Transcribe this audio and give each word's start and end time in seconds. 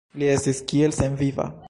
Li 0.21 0.29
estis 0.35 0.63
kiel 0.71 0.97
senviva. 1.01 1.51